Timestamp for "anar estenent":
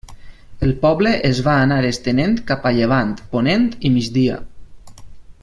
1.65-2.33